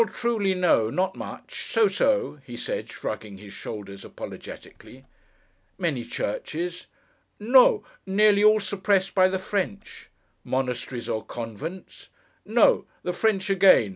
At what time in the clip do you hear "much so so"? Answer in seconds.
1.15-2.39